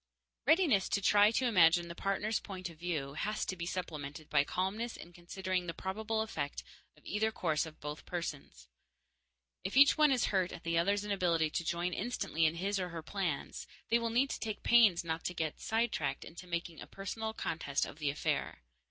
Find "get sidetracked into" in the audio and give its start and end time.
15.35-16.47